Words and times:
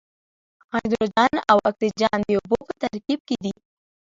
هایدروجن 0.71 1.33
او 1.51 1.57
اکسیجن 1.69 2.19
د 2.23 2.29
اوبو 2.39 2.57
په 2.67 2.73
ترکیب 2.83 3.19
کې 3.27 3.35
دي. 3.43 3.53